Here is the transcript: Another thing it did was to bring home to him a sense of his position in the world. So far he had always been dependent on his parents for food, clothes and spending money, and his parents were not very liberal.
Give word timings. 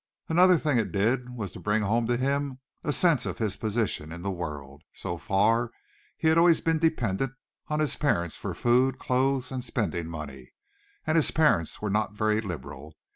Another 0.29 0.57
thing 0.57 0.79
it 0.79 0.91
did 0.91 1.29
was 1.29 1.51
to 1.51 1.59
bring 1.59 1.83
home 1.83 2.07
to 2.07 2.17
him 2.17 2.57
a 2.83 2.91
sense 2.91 3.27
of 3.27 3.37
his 3.37 3.55
position 3.55 4.11
in 4.11 4.23
the 4.23 4.31
world. 4.31 4.81
So 4.93 5.15
far 5.15 5.69
he 6.17 6.27
had 6.27 6.39
always 6.39 6.59
been 6.59 6.79
dependent 6.79 7.33
on 7.67 7.79
his 7.79 7.95
parents 7.97 8.35
for 8.35 8.55
food, 8.55 8.97
clothes 8.97 9.51
and 9.51 9.63
spending 9.63 10.07
money, 10.07 10.53
and 11.05 11.17
his 11.17 11.29
parents 11.29 11.83
were 11.83 11.91
not 11.91 12.13
very 12.17 12.41
liberal. 12.41 12.95